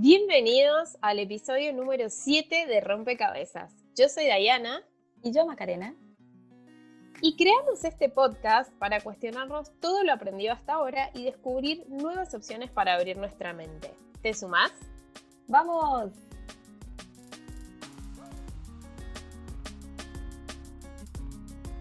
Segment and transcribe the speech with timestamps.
[0.00, 3.74] Bienvenidos al episodio número 7 de Rompecabezas.
[3.96, 4.80] Yo soy Diana.
[5.24, 5.92] Y yo Macarena.
[7.20, 12.70] Y creamos este podcast para cuestionarnos todo lo aprendido hasta ahora y descubrir nuevas opciones
[12.70, 13.92] para abrir nuestra mente.
[14.22, 14.70] ¿Te sumás?
[15.48, 16.12] ¡Vamos!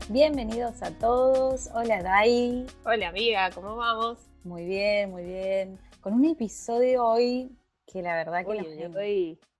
[0.09, 1.69] Bienvenidos a todos.
[1.75, 2.65] Hola Dai.
[2.83, 4.17] Hola amiga, ¿cómo vamos?
[4.43, 5.79] Muy bien, muy bien.
[6.01, 7.55] Con un episodio hoy
[7.87, 8.97] que la verdad que nos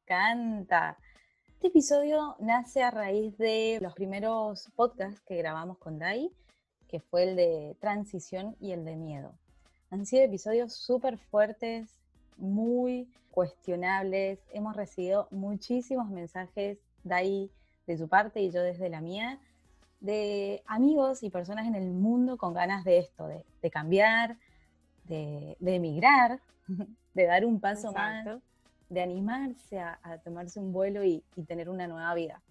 [0.04, 0.98] encanta.
[1.48, 6.30] Este episodio nace a raíz de los primeros podcasts que grabamos con Dai,
[6.88, 9.34] que fue el de transición y el de miedo.
[9.90, 11.90] Han sido episodios súper fuertes,
[12.36, 14.40] muy cuestionables.
[14.52, 17.50] Hemos recibido muchísimos mensajes, Dai
[17.88, 19.40] de su parte y yo desde la mía,
[20.02, 24.38] de amigos y personas en el mundo con ganas de esto, de, cambiar,
[25.08, 26.42] de, emigrar,
[27.14, 28.26] de dar un paso más
[28.90, 32.42] de animarse a, tomarse un vuelo y, tener una nueva vida.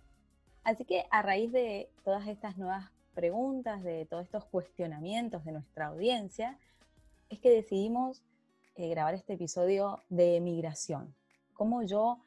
[0.65, 5.87] Así que a raíz de todas estas nuevas preguntas, de todos estos cuestionamientos de nuestra
[5.87, 6.59] audiencia,
[7.31, 8.23] es que decidimos
[8.75, 11.15] eh, grabar este episodio de migración.
[11.55, 12.19] Cómo yo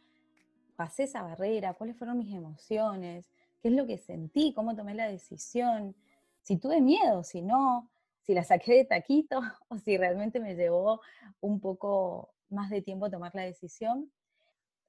[0.76, 3.30] pasé esa barrera, cuáles fueron mis emociones,
[3.62, 5.96] qué es lo que sentí, cómo tomé la decisión,
[6.42, 7.90] si tuve miedo, si no,
[8.30, 11.02] si la saqué de taquito o si realmente me llevó
[11.42, 14.12] un poco más de tiempo tomar la decisión.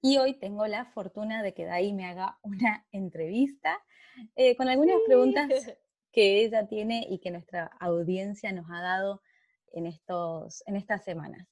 [0.02, 3.82] Y hoy tengo la fortuna de que Dai me haga una entrevista
[4.36, 5.48] eh, con algunas preguntas
[6.12, 9.22] que ella tiene y que nuestra audiencia nos ha dado
[9.72, 11.48] en, estos, en estas semanas.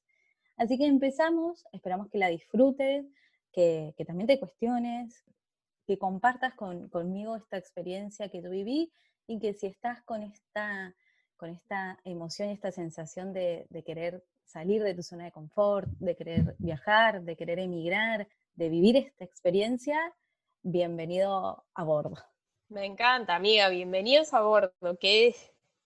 [0.58, 3.06] Así que empezamos, esperamos que la disfrutes,
[3.50, 5.24] que, también te cuestiones,
[5.86, 8.92] que compartas conmigo esta experiencia que yo viví
[9.26, 10.94] y que si estás con esta,
[11.38, 16.16] con esta emoción y esta sensación de, querer salir de tu zona de confort, de
[16.16, 20.14] querer viajar, de querer emigrar, de vivir esta experiencia,
[20.62, 22.16] bienvenido a bordo.
[22.68, 24.98] Me encanta, amiga, bienvenidos a bordo.
[25.00, 25.34] Qué,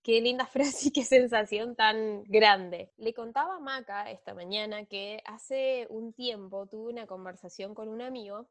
[0.03, 2.91] qué linda frase y qué sensación tan grande.
[2.97, 8.01] Le contaba a Maca esta mañana que hace un tiempo tuve una conversación con un
[8.01, 8.49] amigo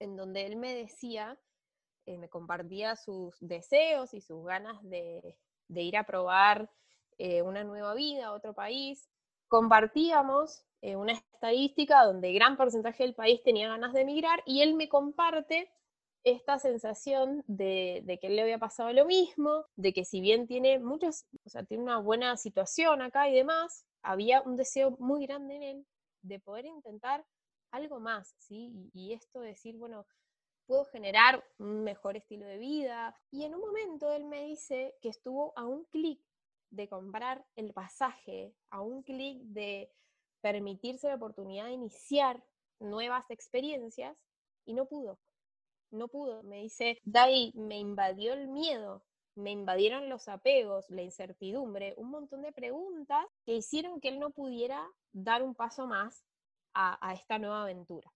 [0.00, 1.38] en donde él me decía,
[2.06, 5.38] eh, me compartía sus deseos y sus ganas de,
[5.76, 6.70] ir a probar
[7.18, 9.08] eh, una nueva vida, otro país,
[9.48, 14.74] compartíamos eh, una estadística donde gran porcentaje del país tenía ganas de emigrar y él
[14.74, 15.70] me comparte
[16.24, 20.78] esta sensación de, que él le había pasado lo mismo, de que si bien tiene
[20.78, 25.56] muchas, o sea, tiene una buena situación acá y demás, había un deseo muy grande
[25.56, 25.86] en él
[26.22, 27.24] de poder intentar
[27.70, 28.90] algo más, ¿sí?
[28.92, 30.06] Y, y esto de decir, bueno,
[30.70, 33.20] puedo generar un mejor estilo de vida.
[33.32, 36.20] Y en un momento él me dice que estuvo a un clic
[36.70, 39.90] de comprar el pasaje, a un clic de
[40.40, 42.44] permitirse la oportunidad de iniciar
[42.78, 44.16] nuevas experiencias
[44.64, 45.18] y no pudo.
[45.90, 46.44] No pudo.
[46.44, 49.02] Me dice, Dai, me invadió el miedo,
[49.34, 54.30] me invadieron los apegos, la incertidumbre, un montón de preguntas que hicieron que él no
[54.30, 56.24] pudiera dar un paso más
[56.74, 58.08] a, a esta nueva aventura.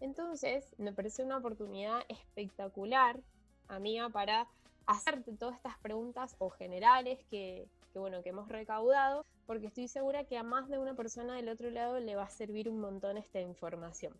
[0.00, 3.20] Entonces, me parece una oportunidad espectacular,
[3.66, 4.46] amiga, para
[4.86, 10.38] hacerte todas estas preguntas o generales que, bueno, que hemos recaudado, porque estoy segura que
[10.38, 13.40] a más de una persona del otro lado le va a servir un montón esta
[13.40, 14.14] información.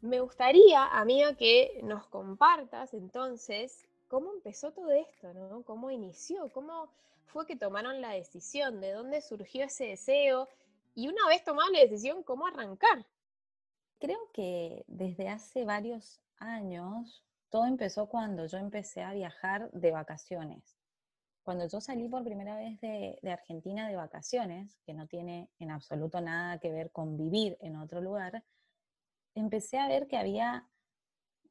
[0.00, 5.62] Me gustaría, amiga, que nos compartas entonces cómo empezó todo esto, ¿no?
[5.62, 6.48] ¿Cómo inició?
[6.50, 6.88] ¿Cómo
[7.26, 8.80] fue que tomaron la decisión?
[8.80, 10.48] ¿De dónde surgió ese deseo?
[10.94, 13.06] Y una vez tomada la decisión, ¿cómo arrancar?
[14.00, 20.78] Creo que desde hace varios años todo empezó cuando yo empecé a viajar de vacaciones.
[21.42, 26.22] Cuando yo salí por primera vez de, Argentina de vacaciones, que no tiene en absoluto
[26.22, 28.42] nada que ver con vivir en otro lugar,
[29.34, 30.66] empecé a ver que había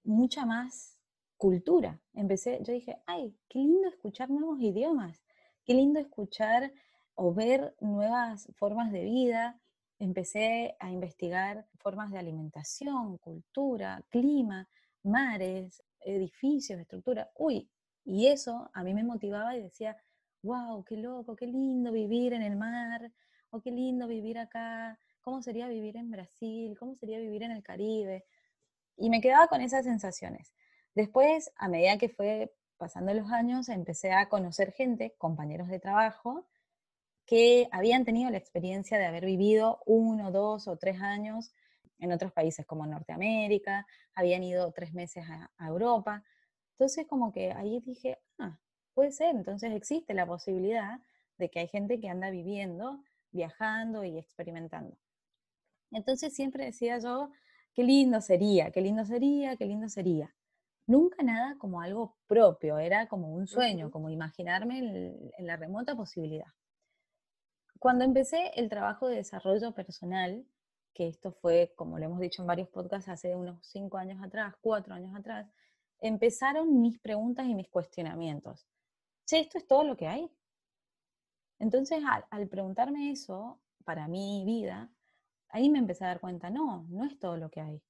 [0.03, 0.99] mucha más
[1.37, 2.01] cultura.
[2.13, 5.23] Empecé, yo dije, ay, qué lindo escuchar nuevos idiomas,
[5.65, 6.73] qué lindo escuchar
[7.13, 9.59] o ver nuevas formas de vida.
[9.99, 14.67] Empecé a investigar formas de alimentación, cultura, clima,
[15.03, 17.29] mares, edificios, estructura.
[17.35, 17.69] Uy,
[18.05, 19.97] y eso a mí me motivaba y decía,
[20.41, 23.11] wow, qué loco, qué lindo vivir en el mar,
[23.51, 27.63] o qué lindo vivir acá, cómo sería vivir en Brasil, cómo sería vivir en el
[27.63, 28.25] Caribe.
[28.97, 30.53] Y me quedaba con esas sensaciones.
[30.95, 36.47] Después, a medida que fue pasando los años, empecé a conocer gente, compañeros de trabajo,
[37.29, 41.53] que habían tenido la experiencia de haber vivido uno, dos o tres años
[41.99, 43.85] en otros países como Norteamérica,
[44.15, 46.23] habían ido tres meses a Europa,
[46.71, 48.57] entonces como que ahí dije, ah,
[48.95, 51.01] puede ser, entonces existe la posibilidad
[51.37, 54.97] de que hay gente que anda viviendo, viajando y experimentando.
[55.91, 57.29] Entonces siempre decía yo,
[57.75, 60.33] qué lindo sería, qué lindo sería, qué lindo sería.
[60.87, 64.79] Nunca nada como algo propio, era como un sueño, como imaginarme
[65.37, 66.47] en la remota posibilidad.
[67.79, 70.45] Cuando empecé el trabajo de desarrollo personal,
[70.93, 74.53] que esto fue, como lo hemos dicho en varios podcasts, hace unos cinco años atrás,
[74.59, 75.49] cuatro años atrás,
[76.01, 78.67] empezaron mis preguntas y mis cuestionamientos.
[79.25, 80.29] Che, ¿esto es todo lo que hay?
[81.57, 84.89] Entonces, al, preguntarme eso, para mi vida,
[85.47, 87.81] ahí me empecé a dar cuenta, no, no es todo lo que hay.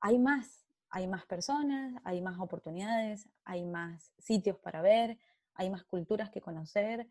[0.00, 5.18] Hay más, hay más personas, hay más oportunidades, hay más sitios para ver,
[5.54, 7.08] hay más culturas que conocer,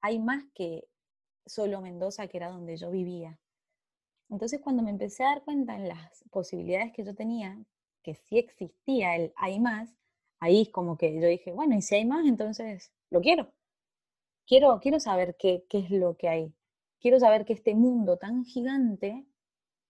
[0.00, 0.88] hay más que
[1.46, 3.38] solo Mendoza, que era donde yo vivía.
[4.30, 7.58] Entonces, cuando me empecé a dar cuenta en las posibilidades que yo tenía,
[8.02, 9.94] que sí existía el hay más,
[10.40, 13.52] ahí como que yo dije, bueno, y si hay más, entonces lo quiero.
[14.46, 16.54] Quiero, quiero saber qué, qué es lo que hay.
[17.00, 19.26] Quiero saber que este mundo tan gigante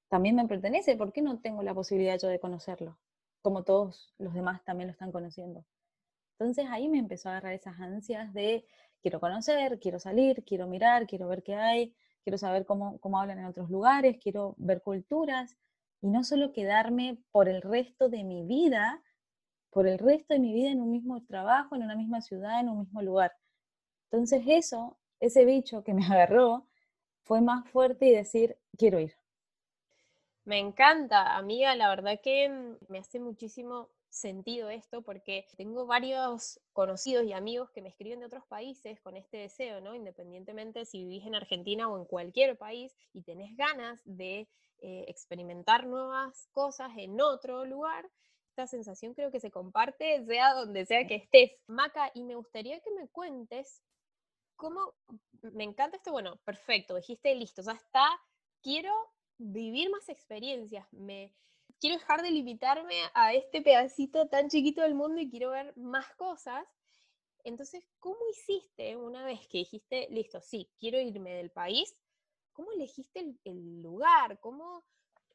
[0.09, 0.97] también me pertenece.
[0.97, 2.99] ¿Por qué no tengo la posibilidad yo de conocerlo?
[3.43, 5.65] Como todos los demás también lo están conociendo.
[6.39, 8.67] Entonces ahí me empezó a agarrar esas ansias de
[9.03, 11.95] quiero conocer, quiero salir, quiero mirar, quiero ver qué hay,
[12.25, 15.57] quiero saber cómo, cómo hablan en otros lugares, quiero ver culturas,
[16.01, 19.03] y no solo quedarme por el resto de mi vida,
[19.71, 22.69] por el resto de mi vida en un mismo trabajo, en una misma ciudad, en
[22.69, 23.33] un mismo lugar.
[24.11, 26.67] Entonces eso, ese bicho que me agarró,
[27.23, 29.15] fue más fuerte y decir, quiero ir.
[30.45, 37.25] Me encanta, amiga, la verdad que me hace muchísimo sentido esto porque tengo varios conocidos
[37.25, 39.95] y amigos que me escriben de otros países con este deseo, ¿no?
[39.95, 44.49] Independientemente si vivís en Argentina o en cualquier país y tenés ganas de
[44.81, 48.09] eh, experimentar nuevas cosas en otro lugar,
[48.51, 51.53] esta sensación creo que se comparte sea donde sea que estés.
[51.67, 53.83] Maca, y me gustaría que me cuentes
[54.57, 54.93] cómo,
[55.41, 58.07] me encanta esto, bueno, perfecto, dijiste listo, ya está,
[58.61, 58.93] quiero
[59.39, 61.35] vivir más experiencias, me
[61.83, 66.07] quiero dejar de limitarme a este pedacito tan chiquito del mundo y quiero ver más
[66.15, 66.65] cosas.
[67.45, 71.95] Entonces, ¿cómo hiciste una vez que dijiste, listo, sí, quiero irme del país?
[72.53, 74.39] ¿cómo elegiste el, lugar?
[74.41, 74.85] ¿Cómo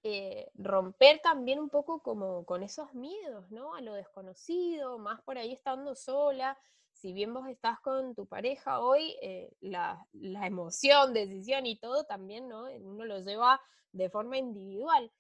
[0.04, 3.76] eh, romper también un poco como con esos miedos, ¿no?
[3.76, 6.58] A lo desconocido, más por ahí estando sola.
[6.94, 12.06] Si bien vos estás con tu pareja hoy, eh, la, la, emoción, decisión y todo
[12.06, 12.66] también, ¿no?
[12.82, 13.62] Uno lo lleva
[13.92, 15.12] de forma individual.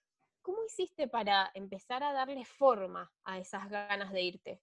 [0.47, 4.61] ¿Cómo hiciste para empezar a darle forma a esas ganas de irte?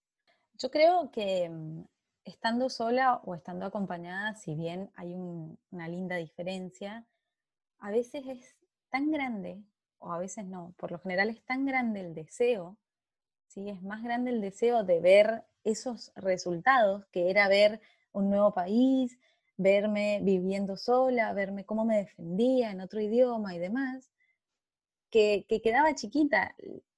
[0.54, 1.84] Yo creo que mm,
[2.24, 7.06] estando sola o estando acompañada, si bien hay una linda diferencia,
[7.80, 8.56] a veces es
[8.88, 9.62] tan grande,
[9.98, 12.78] o a veces no, por lo general es tan grande el deseo,
[13.48, 13.68] ¿sí?
[13.68, 17.82] es más grande el deseo de ver esos resultados, que era ver
[18.12, 19.18] un nuevo país,
[19.58, 24.13] verme viviendo sola, verme cómo me defendía en otro idioma y demás,
[25.14, 26.56] que, quedaba chiquita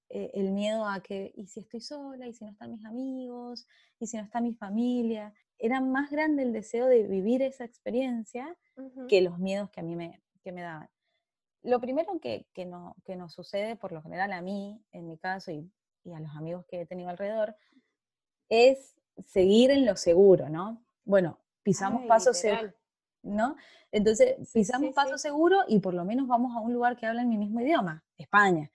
[0.09, 2.27] eh, el miedo a que, ¿y si estoy sola?
[2.27, 3.67] ¿Y si no están mis amigos?
[4.01, 5.35] ¿Y si no está mi familia?
[5.59, 8.57] Era más grande el deseo de vivir esa experiencia
[9.09, 10.89] que los miedos que a mí me, que me daban.
[11.63, 15.19] Lo primero que, que, no, que nos sucede, por lo general a mí, en mi
[15.19, 15.71] caso, y,
[16.05, 17.55] y a los amigos que he tenido alrededor,
[18.49, 18.97] es
[19.27, 20.83] seguir en lo seguro, ¿no?
[21.05, 22.73] Bueno, pisamos paso seguro,
[23.27, 23.57] ¿no?
[23.93, 27.29] Entonces, pisamos paso seguro y por lo menos vamos a un lugar que habla en
[27.29, 28.71] mi mismo idioma, España.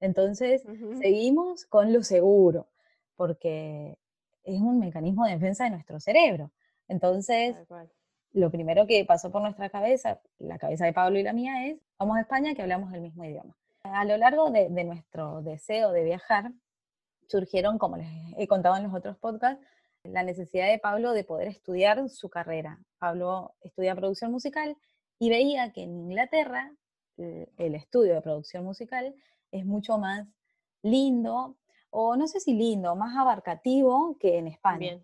[0.00, 0.62] Entonces,
[1.00, 2.68] seguimos con lo seguro,
[3.16, 3.98] porque
[4.44, 6.50] es un mecanismo de defensa de nuestro cerebro.
[6.88, 7.56] Entonces,
[8.32, 11.78] lo primero que pasó por nuestra cabeza, la cabeza de Pablo y la mía, es,
[11.98, 13.56] vamos a España que hablamos el mismo idioma.
[13.82, 16.52] A lo largo de, nuestro deseo de viajar,
[17.28, 19.64] surgieron, como les he contado en los otros podcasts,
[20.08, 22.78] la necesidad de Pablo de poder estudiar su carrera.
[22.98, 24.76] Pablo estudia producción musical
[25.18, 26.72] y veía que en Inglaterra
[27.16, 29.14] el estudio de producción musical
[29.50, 30.26] es mucho más
[30.82, 31.56] lindo,
[31.90, 35.00] o no sé si lindo, más abarcativo que en España.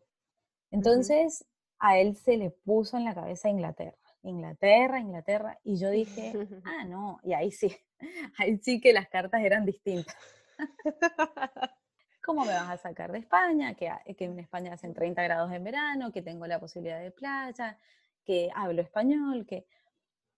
[0.71, 1.45] Entonces,
[1.79, 6.33] a él se le puso en la cabeza Inglaterra, Inglaterra, Inglaterra, y yo dije,
[6.65, 7.75] ah, no, y ahí sí,
[8.39, 10.17] ahí sí que las cartas eran distintas.
[12.25, 13.75] ¿Cómo me vas a sacar de España?
[13.75, 17.79] Que, que en España hacen 30 grados en verano, que tengo la posibilidad de playa,
[18.25, 19.67] que hablo español, que...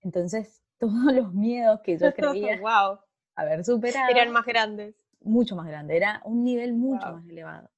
[0.01, 2.99] Entonces, todos los miedos que yo creía wow.
[3.35, 4.11] haber superado...
[4.11, 4.95] Eran más grandes.
[5.21, 7.71] Mucho más grande, era un nivel mucho más elevado.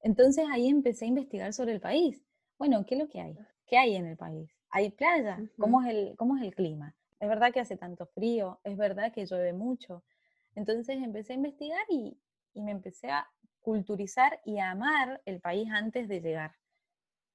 [0.00, 3.38] Entonces ahí empecé a investigar sobre el país bueno, ¿qué es lo que hay?
[3.66, 4.50] ¿Qué hay en el país?
[4.70, 5.38] ¿Hay playa?
[5.58, 6.94] ¿Cómo, es el, ¿Cómo es el clima?
[7.20, 10.02] Es verdad que hace tanto frío, es verdad que llueve mucho.
[10.54, 12.18] Entonces empecé a investigar y,
[12.54, 13.24] me empecé a
[13.60, 16.54] culturizar y amar el país antes de llegar.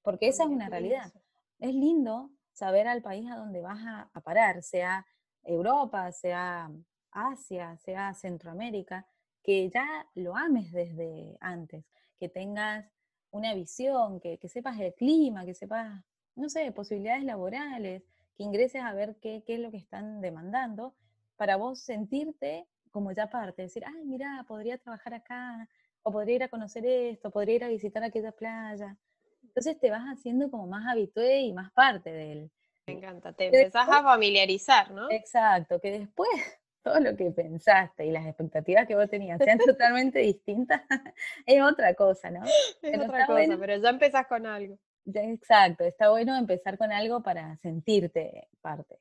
[0.02, 1.12] Porque esa es una realidad.
[1.58, 3.80] Es lindo saber al país a donde vas
[4.12, 5.06] a, parar, sea
[5.42, 6.70] Europa, sea
[7.10, 9.06] Asia, sea Centroamérica,
[9.42, 11.84] que ya lo ames desde antes,
[12.18, 12.86] que tengas
[13.30, 16.02] una visión, que, sepas el clima, que sepas,
[16.36, 18.02] no sé, posibilidades laborales,
[18.36, 20.94] que ingreses a ver qué, qué es lo que están demandando,
[21.36, 25.68] para vos sentirte como ya parte, decir, ay, mira, podría trabajar acá,
[26.04, 28.96] o podría ir a conocer esto, podría ir a visitar aquella playa.
[29.42, 32.50] Entonces te vas haciendo como más habitué y más parte de él.
[32.86, 35.10] Me encanta, te empezás a familiarizar, ¿no?
[35.10, 36.28] Exacto, que después
[36.82, 40.82] todo lo que pensaste y las expectativas que vos tenías sean totalmente distintas,
[41.46, 42.44] es otra cosa, ¿no?
[42.82, 44.78] Es otra cosa, pero ya empezás con algo.
[45.06, 48.98] exacto, está bueno empezar con algo para sentirte parte.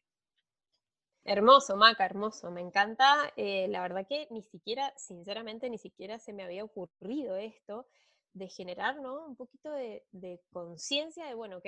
[1.26, 3.32] Hermoso, Maca, hermoso, me encanta.
[3.38, 7.88] Eh, la verdad que ni siquiera, sinceramente, ni siquiera se me había ocurrido esto
[8.34, 9.00] de generar.
[9.00, 11.66] Un poquito de, de conciencia de, bueno, ok,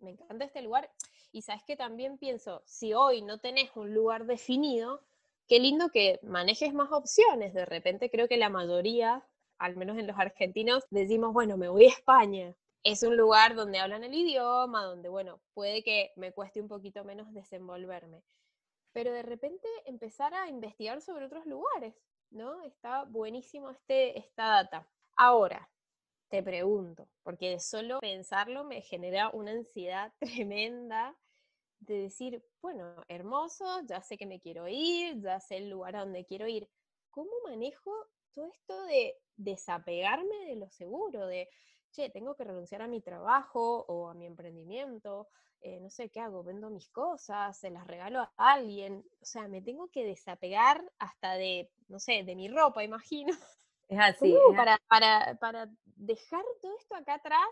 [0.00, 0.90] me encanta este lugar.
[1.32, 5.00] Y sabes que también pienso, si hoy no tenés un lugar definido,
[5.48, 7.54] qué lindo que manejes más opciones.
[7.54, 9.24] De repente creo que la mayoría,
[9.58, 12.56] al menos en los argentinos, decimos, bueno, me voy a España.
[12.82, 17.04] Es un lugar donde hablan el idioma, donde, bueno, puede que me cueste un poquito
[17.04, 18.22] menos desenvolverme.
[18.94, 21.94] Pero de repente empezar a investigar sobre otros lugares,
[22.30, 22.62] ¿no?
[22.62, 24.88] Está buenísimo este, esta data.
[25.16, 25.68] Ahora,
[26.28, 31.16] te pregunto, porque de solo pensarlo me genera una ansiedad tremenda
[31.80, 36.00] de decir, bueno, hermoso, ya sé que me quiero ir, ya sé el lugar a
[36.00, 36.70] donde quiero ir.
[37.10, 37.90] ¿Cómo manejo
[38.32, 41.26] todo esto de desapegarme de lo seguro?
[41.26, 41.48] De,
[41.94, 45.28] che, tengo que renunciar a mi trabajo o a mi emprendimiento,
[45.60, 49.04] eh, no sé qué hago, vendo mis cosas, se las regalo a alguien.
[49.22, 53.32] O sea, me tengo que desapegar hasta de, no sé, de mi ropa, imagino.
[53.88, 54.34] Es así.
[54.56, 57.48] Para, para, para dejar todo esto acá atrás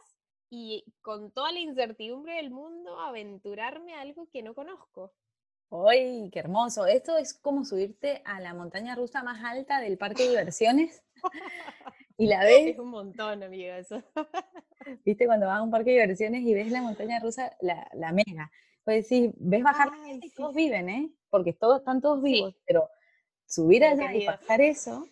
[0.50, 5.14] y con toda la incertidumbre del mundo aventurarme a algo que no conozco.
[5.70, 6.84] ¡Ay, qué hermoso!
[6.84, 11.02] Esto es como subirte a la montaña rusa más alta del parque de diversiones
[12.23, 12.69] y la ves.
[12.69, 14.02] Es un montón, amiga, eso.
[15.05, 15.26] ¿Viste?
[15.26, 18.50] Cuando vas a un parque de diversiones y ves la montaña rusa, la, la mega.
[18.85, 21.12] Pues sí, ves bajar y todos viven, ¿eh?
[21.31, 22.88] Porque todos están todos vivos, pero
[23.47, 25.07] subir allá y pasar eso.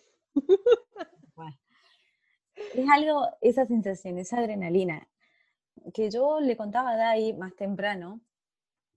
[2.73, 5.07] es algo, esa sensación, esa adrenalina
[5.93, 8.21] que yo le contaba a Dai más temprano,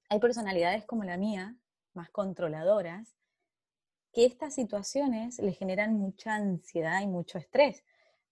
[0.08, 1.56] hay personalidades como la mía,
[1.94, 3.16] más controladoras,
[4.12, 7.84] que estas situaciones le generan mucha ansiedad y mucho estrés.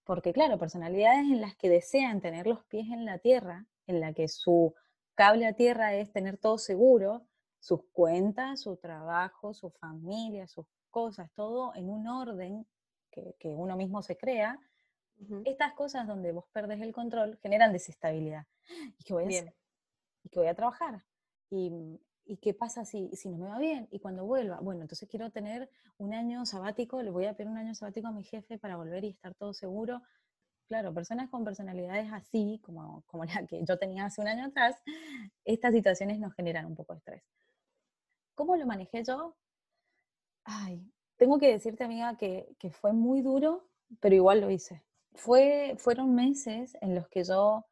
[0.05, 4.13] Porque claro, personalidades en las que desean tener los pies en la tierra, en la
[4.13, 4.75] que su
[5.15, 7.27] cable a tierra es tener todo seguro,
[7.61, 12.67] sus cuentas, su trabajo, su familia, sus cosas, todo en un orden
[13.11, 14.59] que, que uno mismo se crea,
[15.45, 18.47] estas cosas donde vos perdés el control generan desestabilidad.
[18.99, 19.55] ¿Y qué voy a hacer?
[20.25, 21.05] ¿Y qué voy a trabajar?
[21.51, 23.89] ¿Y, ¿Y, qué pasa si, si no me va bien?
[23.91, 24.61] ¿Y cuando vuelva?
[24.61, 28.13] Bueno, entonces quiero tener un año sabático, le voy a pedir un año sabático a
[28.13, 30.03] mi jefe para volver y estar todo seguro.
[30.69, 34.77] Claro, personas con personalidades así, como, como la que yo tenía hace un año atrás,
[35.45, 37.23] estas situaciones nos generan un poco de estrés.
[38.35, 39.37] ¿Cómo lo manejé yo?
[40.45, 43.69] Ay, tengo que decirte, amiga, que, que fue muy duro,
[44.01, 44.83] pero igual lo hice
[45.15, 47.67] fue, fueron meses en los que yo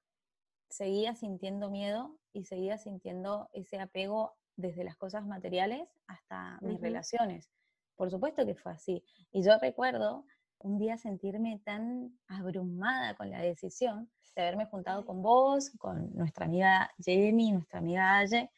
[0.69, 7.50] seguía sintiendo miedo y seguía sintiendo ese apego desde las cosas materiales hasta mis relaciones.
[7.97, 9.04] Por supuesto que fue así.
[9.33, 10.25] Y yo recuerdo
[10.59, 16.47] un día sentirme tan abrumada con la decisión de haberme juntado con vos, con nuestra
[16.47, 18.50] amiga Jamie, nuestra amiga Aye,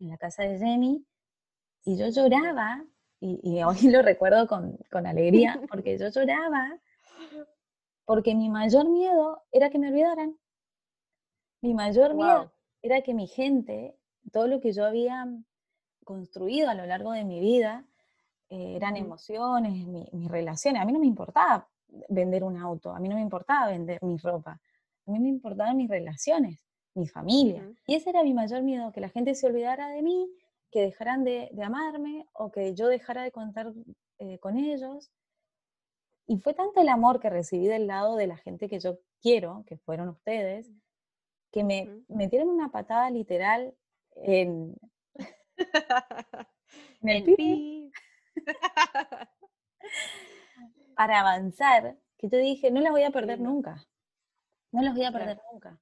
[0.00, 1.02] en la casa de Jamie,
[1.84, 2.84] y yo lloraba,
[3.20, 6.80] y, y hoy lo recuerdo con, con alegría, porque yo lloraba
[8.04, 10.38] porque mi mayor miedo era que me olvidaran.
[11.62, 12.52] Mi mayor miedo
[12.82, 13.96] era que mi gente,
[14.34, 15.28] todo lo que yo había
[16.04, 17.84] construido a lo largo de mi vida,
[18.50, 20.82] eh, eran emociones, mis relaciones.
[20.82, 21.68] A mí no me importaba
[22.08, 24.60] vender un auto, a mí no me importaba vender mi ropa,
[25.06, 26.58] a mí me importaban mis relaciones,
[26.94, 27.62] mi familia.
[27.86, 30.28] Y ese era mi mayor miedo, que la gente se olvidara de mí,
[30.72, 33.72] que dejaran de, amarme o que yo dejara de contar
[34.18, 35.12] eh, con ellos.
[36.26, 39.62] Y fue tanto el amor que recibí del lado de la gente que yo quiero,
[39.64, 40.68] que fueron ustedes,
[41.52, 43.76] que me metieron una patada literal
[44.16, 44.76] en,
[47.02, 47.92] el,
[50.96, 53.86] para avanzar, que yo dije, no las voy a perder nunca,
[54.72, 55.80] no las voy a perder nunca.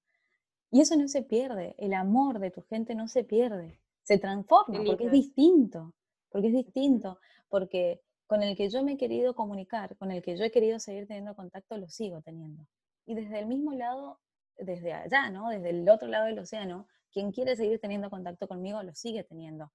[0.70, 4.82] Y eso no se pierde, el amor de tu gente no se pierde, se transforma
[4.84, 5.94] porque es distinto,
[6.30, 10.36] porque es distinto, porque con el que yo me he querido comunicar, con el que
[10.36, 12.66] yo he querido seguir teniendo contacto, lo sigo teniendo.
[13.04, 14.20] Y desde el mismo lado,
[14.56, 15.50] desde allá, ¿no?
[15.50, 19.72] Desde el otro lado del océano, quien quiere seguir teniendo contacto conmigo lo sigue teniendo.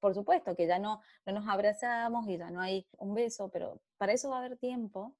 [0.00, 3.80] por supuesto que ya no, no nos abrazamos y ya no hay un beso, pero
[3.98, 5.16] para eso va a haber tiempo,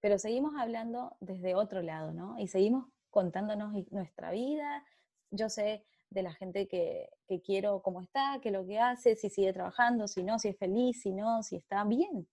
[0.00, 2.38] pero seguimos hablando desde otro lado, ¿no?
[2.38, 4.84] Y seguimos contándonos nuestra vida.
[5.30, 9.28] Yo sé de la gente que, que quiero cómo está, qué lo que hace, si
[9.30, 12.28] sigue trabajando, si no, si es feliz, si no, si está bien.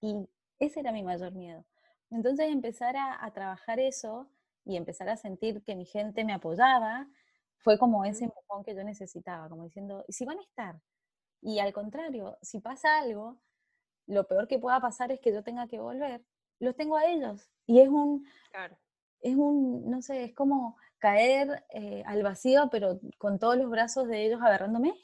[0.00, 0.28] Y
[0.58, 1.64] ese era mi mayor miedo.
[2.10, 4.28] Entonces empezar a, trabajar eso
[4.64, 7.08] y empezar a sentir que mi gente me apoyaba,
[7.60, 10.80] fue como ese empujón que yo necesitaba, como diciendo, ¿y si van a estar?
[11.42, 13.38] Y al contrario, si pasa algo,
[14.06, 16.24] lo peor que pueda pasar es que yo tenga que volver,
[16.58, 17.50] los tengo a ellos.
[17.66, 18.26] Y es un,
[19.20, 24.08] es un, no sé, es como caer eh, al vacío, pero con todos los brazos
[24.08, 24.94] de ellos agarrándome.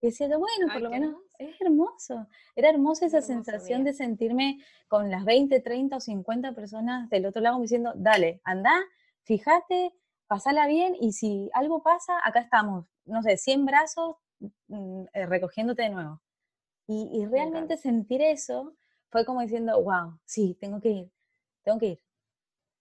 [0.00, 2.26] Y decía bueno, por lo menos es hermoso.
[2.54, 7.40] Era hermosa esa sensación de sentirme con las 20, 30 o 50 personas del otro
[7.40, 8.74] lado diciendo, dale, anda,
[9.22, 9.94] fíjate,
[10.26, 14.16] pasala bien y si algo pasa, acá estamos, no sé, 100 brazos
[14.68, 16.20] mm, eh, recogiéndote de nuevo.
[16.86, 18.74] Y, realmente sentir eso
[19.08, 21.12] fue como diciendo, wow, sí, tengo que ir,
[21.62, 22.00] tengo que ir.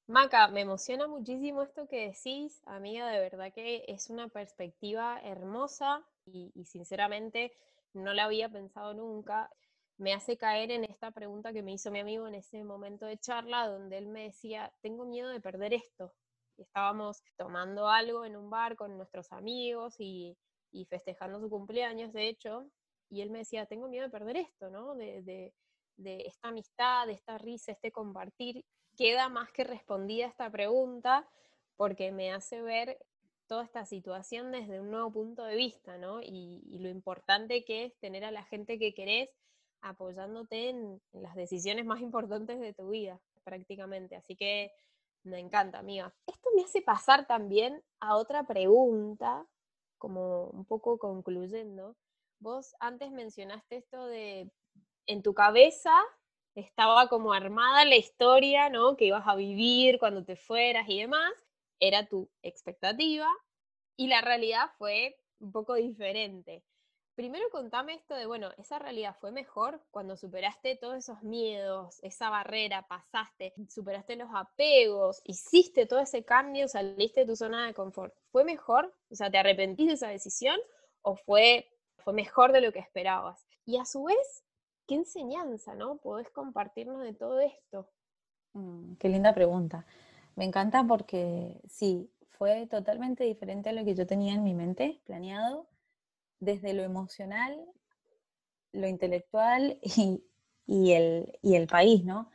[0.07, 6.05] Maca, me emociona muchísimo esto que decís, amiga, de verdad que es una perspectiva hermosa
[6.25, 7.53] y, sinceramente
[7.93, 9.50] no la había pensado nunca.
[9.97, 13.17] Me hace caer en esta pregunta que me hizo mi amigo en ese momento de
[13.17, 16.13] charla, donde él me decía, tengo miedo de perder esto.
[16.57, 20.38] Estábamos tomando algo en un bar con nuestros amigos y,
[20.89, 22.65] festejando su cumpleaños, de hecho,
[23.10, 24.95] y él me decía, tengo miedo de perder esto, ¿no?
[24.95, 25.53] De,
[25.98, 28.65] de esta amistad, de esta risa, este compartir
[28.98, 31.27] queda más que respondida esta pregunta
[31.75, 32.98] porque me hace ver
[33.48, 36.22] toda esta situación desde un nuevo punto de vista, ¿no?
[36.22, 39.29] Y, lo importante que es tener a la gente que querés
[39.81, 44.15] apoyándote en, las decisiones más importantes de tu vida, prácticamente.
[44.15, 44.72] Así que
[45.24, 46.13] me encanta, amiga.
[46.27, 49.46] Esto me hace pasar también a otra pregunta,
[49.98, 51.96] como un poco concluyendo.
[52.39, 54.51] Vos antes mencionaste esto de
[55.06, 55.92] en tu cabeza
[56.56, 58.96] estaba como armada la historia, ¿no?
[58.96, 61.31] Que ibas a vivir cuando te fueras y demás.
[61.79, 63.27] Era tu expectativa
[63.98, 66.64] y la realidad fue un poco diferente.
[67.15, 72.31] Primero contame esto de, bueno, esa realidad fue mejor cuando superaste todos esos miedos, esa
[72.31, 78.15] barrera, pasaste, superaste los apegos, hiciste todo ese cambio, saliste de tu zona de confort.
[78.31, 78.95] ¿Fue mejor?
[79.11, 80.59] O sea, ¿te arrepentiste de esa decisión
[81.03, 83.45] o fue, fue mejor de lo que esperabas?
[83.63, 84.43] Y a su vez,
[84.87, 85.97] qué enseñanza, ¿no?
[85.97, 87.87] Podés compartirnos de todo esto.
[88.53, 89.85] Mm, qué linda pregunta.
[90.35, 94.99] Me encanta porque sí, fue totalmente diferente a lo que yo tenía en mi mente
[95.05, 95.67] planeado,
[96.44, 97.58] desde lo emocional,
[98.72, 99.79] lo intelectual
[100.68, 102.29] y, el, y país, ¿no?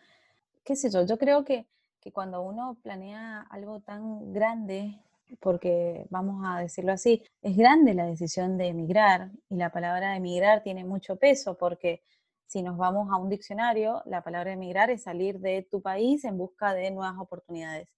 [0.64, 1.04] ¿Qué sé yo?
[1.04, 1.66] Yo creo que,
[2.00, 5.00] que cuando uno planea algo tan grande,
[5.40, 10.62] porque vamos a decirlo así, es grande la decisión de emigrar y la palabra emigrar
[10.62, 12.02] tiene mucho peso porque
[12.46, 16.38] si nos vamos a un diccionario, la palabra emigrar es salir de tu país en
[16.38, 17.88] busca de nuevas oportunidades.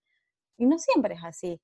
[0.59, 1.61] Y no siempre es así,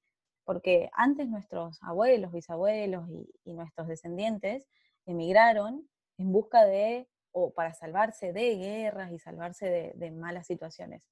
[0.46, 3.06] porque antes nuestros abuelos, bisabuelos
[3.44, 4.64] y, nuestros descendientes
[5.04, 5.86] emigraron
[6.18, 11.02] en busca de, o para salvarse de guerras y salvarse de, de malas situaciones.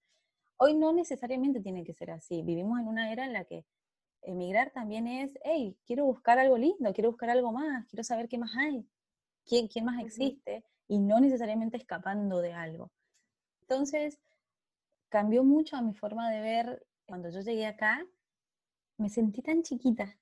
[0.56, 2.42] Hoy no necesariamente tiene que ser así.
[2.42, 3.66] Vivimos en una era en la que
[4.22, 8.38] emigrar también es, hey, quiero buscar algo lindo, quiero buscar algo más, quiero saber qué
[8.38, 8.86] más hay,
[9.44, 12.92] quién, quién más existe y no necesariamente escapando de algo.
[13.62, 14.20] Entonces,
[15.08, 16.86] cambió mucho a mi forma de ver.
[17.06, 18.06] Cuando yo llegué acá,
[18.96, 20.16] me sentí tan chiquita,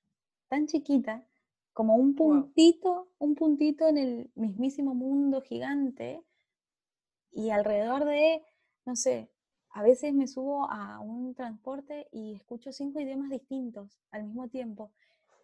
[0.47, 1.25] tan chiquita,
[1.73, 6.23] como un puntito, un puntito en el mismísimo mundo gigante
[7.31, 8.43] y alrededor de,
[8.85, 9.29] no sé,
[9.71, 14.91] a veces me subo a un transporte y escucho cinco idiomas distintos al mismo tiempo.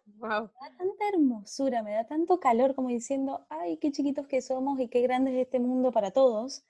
[0.06, 4.78] Me da tanta hermosura, me da tanto calor como diciendo, ay, qué chiquitos que somos
[4.78, 6.62] y qué grande es este mundo para todos,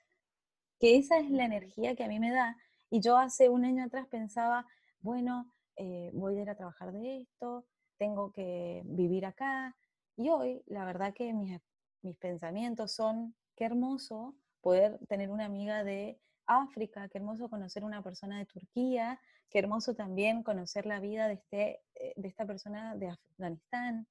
[0.79, 2.57] que esa es la energía que a mí me da.
[2.89, 4.65] Y yo hace un año atrás pensaba,
[5.01, 7.65] bueno, eh, voy a ir a trabajar de esto,
[7.97, 9.75] tengo que vivir acá.
[10.17, 11.59] Y hoy, la verdad que mis,
[12.01, 18.01] mis pensamientos son, qué hermoso poder tener una amiga de África, qué hermoso conocer una
[18.01, 19.19] persona de Turquía,
[19.51, 24.07] Qué hermoso también conocer la vida de, este, eh, de esta persona de Afganistán.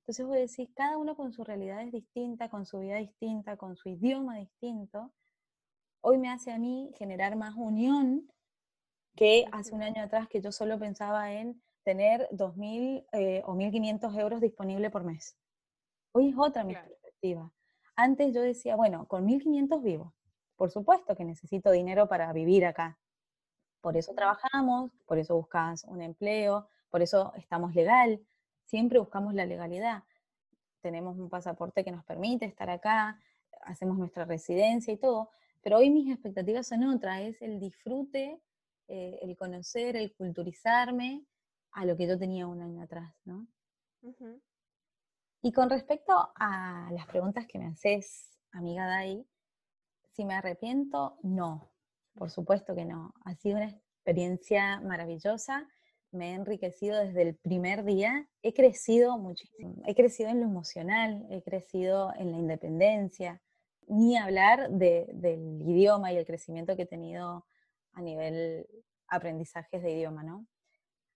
[0.00, 3.56] Entonces voy a decir, cada uno con su realidad es distinta, con su vida distinta,
[3.56, 5.12] con su idioma distinto.
[6.00, 8.30] Hoy me hace a mí generar más unión
[9.18, 14.16] que hace un año atrás que yo solo pensaba en tener 2.000 eh, o 1.500
[14.16, 15.36] euros disponibles por mes.
[16.12, 17.50] Hoy es otra mi perspectiva.
[17.96, 20.14] Antes yo decía, bueno, con 1.500 vivo.
[20.54, 22.96] Por supuesto que necesito dinero para vivir acá,
[23.80, 28.20] por eso trabajamos, por eso buscas un empleo, por eso estamos legal,
[28.66, 30.04] siempre buscamos la legalidad.
[30.80, 33.20] tenemos un pasaporte que nos permite estar acá,
[33.62, 38.40] hacemos nuestra residencia y todo, pero hoy mis expectativas son otras, es el disfrute,
[38.88, 41.24] eh, el conocer, el culturizarme
[41.72, 43.46] a lo que yo tenía un año atrás, ¿no?
[45.42, 49.24] Y con respecto a las preguntas que me haces, amiga Dai,
[50.12, 51.70] si me arrepiento, no,
[52.14, 53.14] por supuesto que no.
[53.24, 55.68] Ha sido una experiencia maravillosa,
[56.10, 61.26] me he enriquecido desde el primer día, he crecido muchísimo, he crecido en lo emocional,
[61.30, 63.42] he crecido en la independencia,
[63.86, 67.46] ni hablar del idioma y el crecimiento que he tenido
[67.92, 68.66] a nivel
[69.08, 70.46] aprendizajes de idioma, ¿no?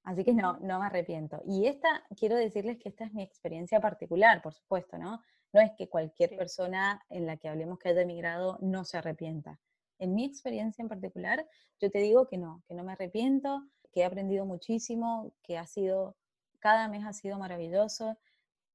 [0.04, 1.42] Así que no, no me arrepiento.
[1.46, 5.22] Y esta, quiero decirles que esta es mi experiencia particular, por supuesto, ¿no?
[5.52, 9.60] No es que cualquier persona en la que hablemos que haya emigrado no se arrepienta.
[9.98, 11.46] En mi experiencia en particular,
[11.80, 15.66] yo te digo que no, que no me arrepiento, que he aprendido muchísimo, que ha
[15.66, 16.16] sido,
[16.58, 18.18] cada mes ha sido maravilloso,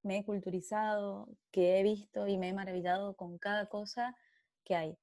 [0.04, 4.16] me he culturizado, que he visto y me he maravillado con cada cosa
[4.64, 4.98] que hay.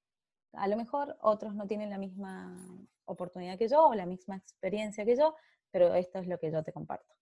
[0.56, 2.56] A lo mejor otros no tienen la misma
[3.04, 5.34] oportunidad que yo o la misma experiencia que yo,
[5.70, 7.14] pero esto es lo que yo te comparto.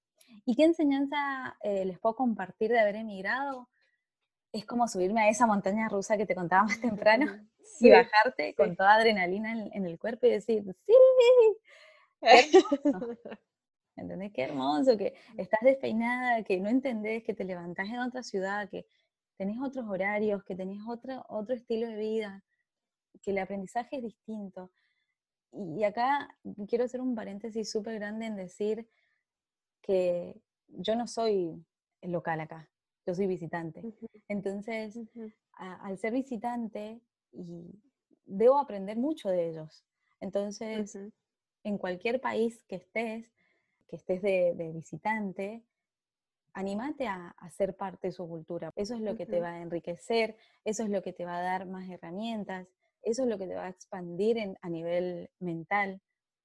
[0.44, 3.68] ¿Y qué enseñanza eh, les puedo compartir de haber emigrado?
[4.52, 7.26] Es como subirme a esa montaña rusa que te contaba más temprano
[7.80, 10.92] y bajarte con toda adrenalina en, el cuerpo y decir, sí,
[13.96, 14.32] ¿Entendés?
[14.32, 18.86] Qué hermoso, que estás despeinada, que no entendés, que te levantás en otra ciudad, que
[19.36, 22.42] tenés otros horarios, que tenés otro, otro estilo de vida,
[23.20, 24.70] que el aprendizaje es distinto.
[25.52, 26.34] Y acá
[26.66, 28.88] quiero hacer un paréntesis súper grande en decir
[29.82, 31.62] que yo no soy
[32.02, 32.70] local acá,
[33.06, 33.82] yo soy visitante.
[34.28, 34.98] Entonces,
[35.54, 37.00] al ser visitante,
[37.32, 37.82] y
[38.24, 39.84] debo aprender mucho de ellos.
[40.20, 40.98] Entonces,
[41.64, 43.30] en cualquier país que estés,
[43.88, 45.62] que estés de, visitante,
[46.54, 48.70] anímate a, ser parte de su cultura.
[48.76, 51.42] Eso es lo que te va a enriquecer, eso es lo que te va a
[51.42, 52.68] dar más herramientas,
[53.02, 56.00] eso es lo que te va a expandir a nivel mental,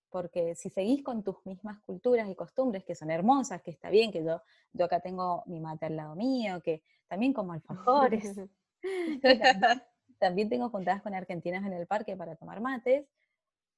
[0.09, 4.11] porque si seguís con tus mismas culturas y costumbres, que son hermosas, que está bien,
[4.11, 4.41] que yo,
[4.73, 8.35] yo acá tengo mi mate al lado mío, que también como alfajores,
[10.19, 13.05] también, tengo juntadas con argentinas en el parque para tomar mates,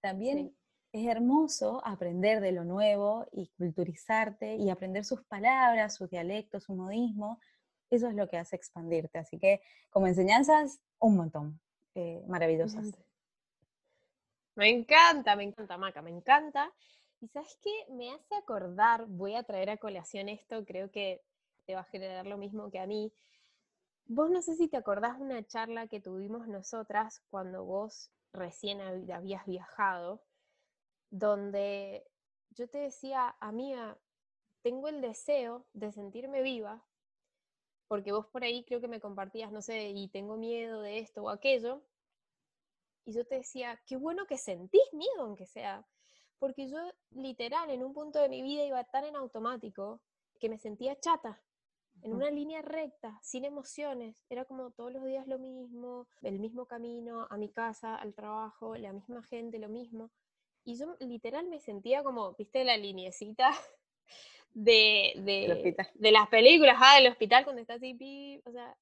[0.02, 0.56] también
[0.92, 6.76] es hermoso aprender de lo nuevo y culturizarte y aprender sus palabras, sus dialectos, su
[6.76, 7.40] modismo.
[7.90, 9.20] Eso es lo que hace expandirte.
[9.20, 11.60] Así que como enseñanzas, un montón.
[11.96, 12.94] Eh, maravillosas.
[14.56, 16.72] Me encanta, me encanta, Maca, me encanta.
[17.22, 21.22] Y sabes qué, me hace acordar, voy a traer a colación esto, creo que
[21.66, 23.12] te va a generar lo mismo que a mí.
[24.06, 28.82] Vos no sé si te acordás de una charla que tuvimos nosotras cuando vos recién
[28.82, 30.22] habías viajado
[31.10, 32.06] donde
[32.52, 33.98] yo te decía, amiga,
[34.62, 36.84] tengo el deseo de sentirme viva,
[37.90, 41.24] porque vos por ahí creo que me compartías, no sé, y tengo miedo de esto
[41.24, 41.84] o aquello,
[43.04, 45.86] y yo te decía, qué bueno que sentís miedo, aunque sea,
[46.38, 46.78] porque yo
[47.10, 50.00] literal en un punto de mi vida iba tan en automático
[50.40, 51.42] que me sentía chata,
[52.04, 54.24] en una línea recta, sin emociones.
[54.30, 58.78] Era como todos los días lo mismo, el mismo camino, a mi casa, al trabajo,
[58.78, 60.12] la misma gente, lo mismo.
[60.64, 63.52] Y yo literal me sentía como, viste, la liniecita
[64.54, 68.76] de, de, de las películas, ah, del hospital cuando está así, o sea,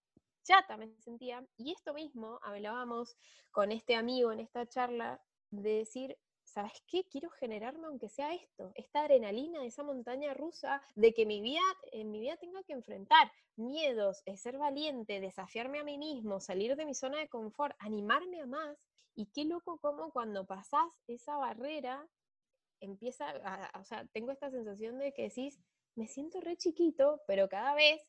[0.44, 1.46] chata me sentía.
[1.58, 3.18] Y esto mismo hablábamos
[3.52, 7.04] con este amigo en esta charla de decir, ¿sabes qué?
[7.12, 11.62] Quiero generarme aunque sea esto, esta adrenalina de esa montaña rusa, de que mi vida,
[11.92, 16.86] en mi vida tenga que enfrentar miedos, ser valiente, desafiarme a mí mismo, salir de
[16.86, 18.78] mi zona de confort, animarme a más.
[19.16, 22.08] Y qué loco como cuando pasás esa barrera,
[22.80, 23.26] empieza,
[23.80, 25.60] o sea, tengo esta sensación de que decís,
[25.96, 28.02] me siento re chiquito, pero cada vez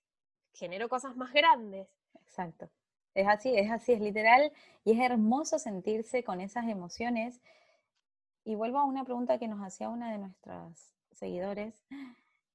[0.52, 1.88] genero cosas más grandes.
[2.22, 2.70] Exacto.
[3.14, 4.52] Es así, es así, es literal.
[4.84, 7.40] Y es hermoso sentirse con esas emociones.
[8.44, 11.82] Y vuelvo a una pregunta que nos hacía una de nuestras seguidores,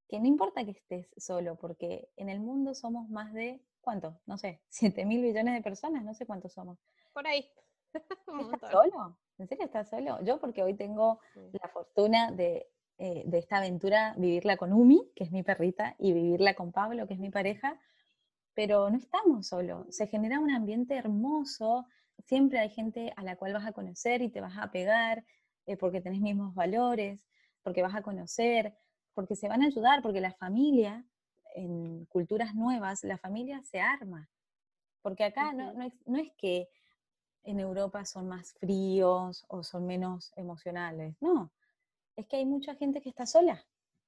[0.08, 4.19] que no importa que estés solo, porque en el mundo somos más de, ¿cuánto?
[4.26, 6.80] No sé, 7 mil millones de personas, no sé cuántos somos.
[7.12, 7.49] Por ahí.
[7.93, 9.17] ¿Estás solo?
[9.38, 10.24] ¿En serio estás solo?
[10.24, 12.67] Yo porque hoy tengo la fortuna de,
[12.98, 17.08] eh, de esta aventura vivirla con Umi, que es mi perrita, y vivirla con Pablo,
[17.08, 17.80] que es mi pareja,
[18.54, 19.88] pero no estamos solos.
[19.89, 21.88] Se genera un ambiente hermoso,
[22.19, 25.26] siempre hay gente a la cual vas a conocer y te vas a pegar
[25.65, 27.28] eh, porque tenés mismos valores,
[27.63, 28.78] porque vas a conocer,
[29.13, 31.04] porque se van a ayudar, porque la familia,
[31.56, 34.30] en culturas nuevas, la familia se arma.
[35.02, 36.69] Porque acá no, no es que
[37.44, 41.16] en Europa son más fríos o son menos emocionales.
[41.22, 41.52] No,
[42.16, 43.66] es que hay mucha gente que está sola,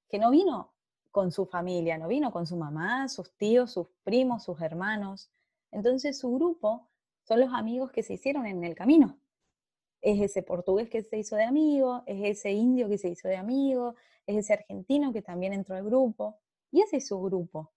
[0.09, 0.73] que no vino
[1.11, 5.29] con su familia, no vino con su mamá, sus tíos, sus primos, sus hermanos.
[5.71, 6.87] Entonces su grupo
[7.23, 9.17] son los amigos que se hicieron en el camino.
[10.01, 13.37] Es ese portugués que se hizo de amigo, es ese indio que se hizo de
[13.37, 13.95] amigo,
[14.27, 16.37] es ese argentino que también entró al grupo.
[16.71, 17.71] Y ese es su grupo,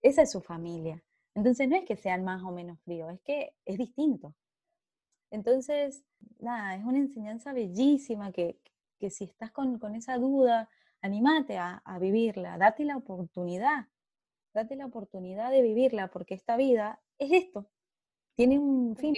[0.00, 1.02] esa es su familia.
[1.34, 4.34] Entonces no es que sean más o menos fríos, es que es distinto.
[5.36, 6.02] Entonces,
[6.38, 8.58] nada, es una enseñanza bellísima que,
[8.98, 10.70] que si estás con, con esa duda,
[11.02, 13.86] animate a, a, vivirla, date la oportunidad,
[14.54, 17.68] date la oportunidad de vivirla, porque esta vida es esto,
[18.34, 19.14] tiene un fin,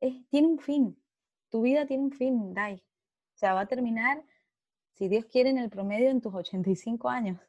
[0.00, 1.02] es, tiene un fin,
[1.48, 2.74] tu vida tiene un fin, Dai.
[2.74, 4.22] O sea, va a terminar,
[4.96, 7.40] si Dios quiere, en el promedio en tus 85 años.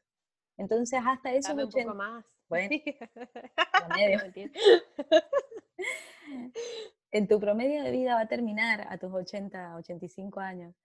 [0.55, 1.53] Entonces, hasta eso...
[1.53, 2.25] un poco más.
[2.47, 2.69] Bueno,
[3.87, 4.51] promedio.
[7.11, 10.75] en tu promedio de vida va a terminar a tus 80, 85 años.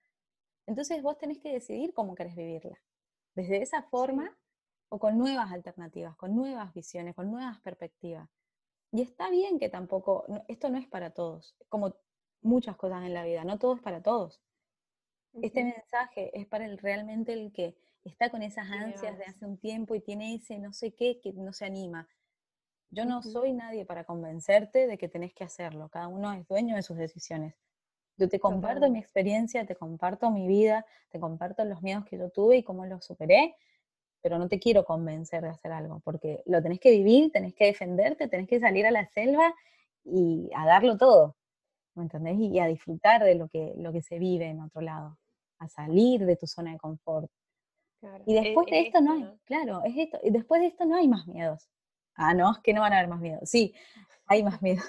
[0.66, 2.80] Entonces vos tenés que decidir cómo querés vivirla.
[3.34, 4.36] Desde esa forma
[4.88, 8.28] o con nuevas alternativas, con nuevas visiones, con nuevas perspectivas.
[8.92, 11.96] Y está bien que tampoco, esto no es para todos, como
[12.42, 14.40] muchas cosas en la vida, no todo es para todos.
[15.42, 19.58] Este mensaje es para el realmente el que está con esas ansias de hace un
[19.58, 22.08] tiempo y tiene ese no sé qué que no se anima.
[22.94, 25.88] Yo no soy nadie para convencerte de que tenés que hacerlo.
[25.88, 27.54] Cada uno es dueño de sus decisiones.
[28.16, 32.30] Yo te comparto mi experiencia, te comparto mi vida, te comparto los miedos que yo
[32.30, 33.56] tuve y cómo los superé,
[34.22, 37.66] pero no te quiero convencer de hacer algo, porque lo tenés que vivir, tenés que
[37.66, 39.52] defenderte, tenés que salir a la selva
[40.04, 41.36] y a darlo todo,
[41.96, 42.38] ¿me entendés?
[42.38, 45.18] Y, a disfrutar de lo que, lo que se vive en otro lado,
[45.58, 47.28] a salir de tu zona de confort.
[48.26, 51.08] y después de esto, no hay, claro, es esto, y después de esto no hay
[51.08, 51.68] más miedos.
[52.14, 53.48] Ah, no, es que no van a haber más miedos.
[53.48, 53.74] Sí,
[54.26, 54.84] hay más miedos.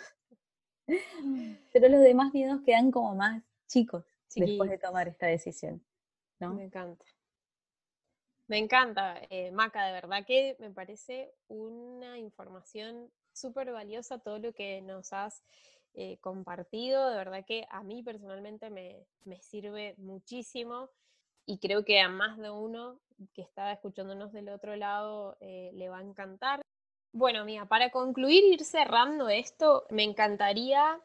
[1.74, 5.84] Pero los demás miedos quedan como más chicos después de tomar esta decisión.
[6.40, 6.54] ¿no?
[6.54, 7.06] Me encanta.
[8.48, 14.54] Me encanta, eh, Maca, de verdad que me parece una información súper valiosa todo lo
[14.54, 15.44] que nos has
[15.96, 17.10] eh, compartido.
[17.10, 20.92] De verdad que a mí personalmente me, me, sirve muchísimo
[21.48, 23.00] y creo que a más de uno
[23.34, 26.62] que está escuchándonos del otro lado eh, le va a encantar.
[27.17, 31.01] Bueno, amiga, para concluir, ir cerrando esto, me encantaría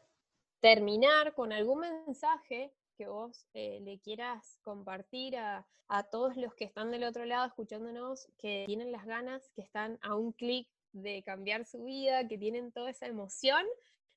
[0.59, 5.65] terminar con algún mensaje que vos eh, le quieras compartir a,
[6.11, 10.15] todos los que están del otro lado escuchándonos, que tienen las ganas, que están a
[10.15, 13.65] un clic de cambiar su vida, que tienen toda esa emoción,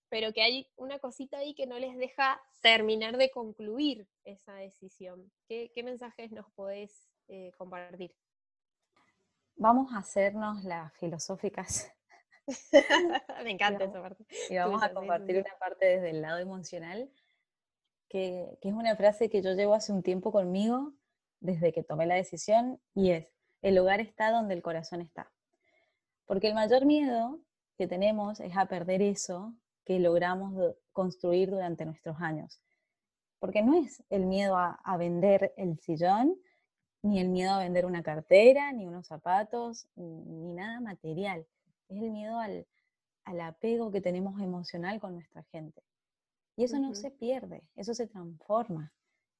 [0.09, 5.31] pero que hay una cosita ahí que no les deja terminar de concluir esa decisión.
[5.47, 8.13] ¿Qué, mensajes nos podés eh, compartir?
[9.57, 11.93] Vamos a hacernos las filosóficas.
[13.45, 14.25] Me encanta esa parte.
[14.51, 17.11] Y vamos a compartir una parte desde el lado emocional,
[18.09, 20.93] que, que es una frase que yo llevo hace un tiempo conmigo,
[21.41, 23.29] desde que tomé la decisión, y es,
[23.63, 25.33] el lugar está donde el corazón está.
[26.27, 27.41] Porque el mayor miedo
[27.77, 32.63] que tenemos es a perder eso que logramos construir durante nuestros años.
[33.39, 36.37] Porque no es el miedo a, a vender el sillón,
[37.05, 41.47] ni el miedo a vender una cartera, ni unos zapatos, ni nada material.
[41.91, 42.67] Es el miedo al,
[43.41, 45.83] apego que tenemos emocional con nuestra gente.
[46.57, 48.93] Y eso no se pierde, eso se transforma,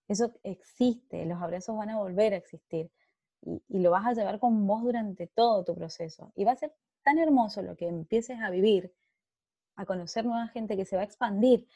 [0.09, 2.91] eso existe, los abrazos van a volver a existir
[3.41, 6.33] y, y, lo vas a llevar con vos durante todo tu proceso.
[6.35, 8.93] Y va a ser tan hermoso lo que empieces a vivir,
[9.77, 11.67] a conocer nueva gente que se va a expandir.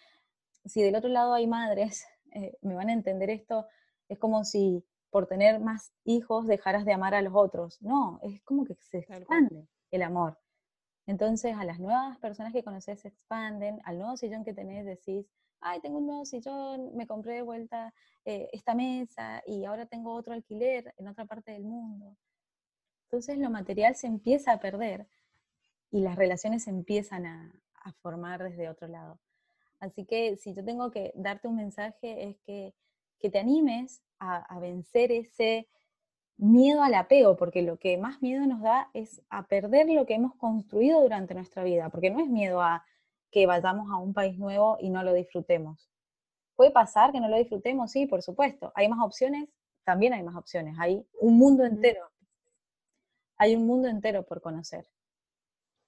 [0.67, 3.67] Si del otro lado hay madres, eh, me van a entender esto,
[4.09, 7.81] es como si por tener más hijos dejarás de amar a los otros.
[7.83, 10.39] No, es como que se expande el amor.
[11.07, 15.27] Entonces a las nuevas personas que conoces se expanden, al nuevo sillón que tenés decís,
[15.61, 17.95] ay, tengo un nuevo sillón, me compré de vuelta
[18.25, 22.17] eh, esta mesa y ahora tengo otro alquiler en otra parte del mundo.
[23.05, 25.09] Entonces lo material se empieza a perder
[25.91, 29.19] y las relaciones se empiezan a, a formar desde otro lado.
[29.81, 32.75] Así que si yo tengo que darte un mensaje es que,
[33.19, 35.69] que te animes a, vencer ese
[36.37, 40.15] miedo al apego, porque lo que más miedo nos da es a perder lo que
[40.15, 42.85] hemos construido durante nuestra vida, porque no es miedo a
[43.31, 45.91] que vayamos a un país nuevo y no lo disfrutemos.
[46.57, 48.73] Puede pasar que no lo disfrutemos, sí, por supuesto.
[48.75, 49.49] Hay más opciones,
[49.85, 50.77] también hay más opciones.
[50.79, 52.11] Hay un mundo entero.
[53.37, 54.89] Hay un mundo entero por conocer.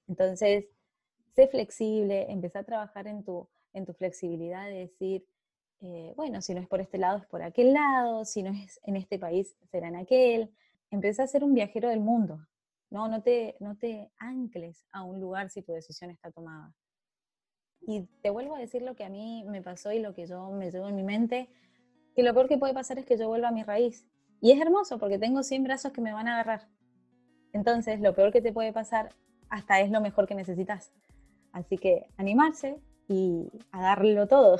[0.06, 0.66] Entonces,
[1.34, 5.26] sé flexible, empieza a trabajar en tu, en tu flexibilidad de decir,
[5.82, 8.80] eh, bueno, si no es por este lado, es por aquel lado, si no es
[8.84, 10.50] en este país, será en aquel.
[10.90, 12.46] Empieza a ser un viajero del mundo,
[12.90, 13.08] ¿no?
[13.08, 16.74] No te, no te ancles a un lugar si tu decisión está tomada.
[17.80, 20.50] Y te vuelvo a decir lo que a mí me pasó y lo que yo
[20.50, 21.48] me llevo en mi mente,
[22.14, 24.06] que lo peor que puede pasar es que yo vuelva a mi raíz.
[24.42, 26.68] Y es hermoso porque tengo 100 brazos que me van a agarrar.
[27.52, 29.10] Entonces, lo peor que te puede pasar
[29.48, 30.92] hasta es lo mejor que necesitas.
[31.52, 34.58] Así que animarse y a darlo todo.